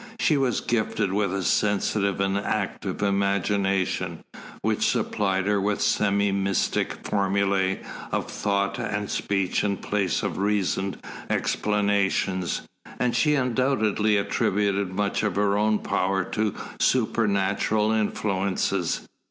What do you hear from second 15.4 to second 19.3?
own power to supernatural influences.